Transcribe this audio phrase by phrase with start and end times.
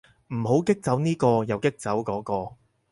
[0.33, 2.55] 唔好激走呢個又激走嗰個